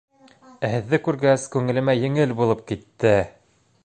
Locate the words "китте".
2.73-3.15